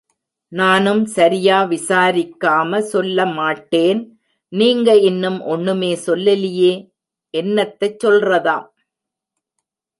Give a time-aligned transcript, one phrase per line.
[0.51, 4.01] நானும் சரியா விசாரிக்காம சொல்லமாட்டேன்.
[4.53, 6.73] நீங்க இன்னும் ஒண்ணுமே சொல்லலியே!
[7.33, 8.67] என்னத்தைச் சொல்றதாம்.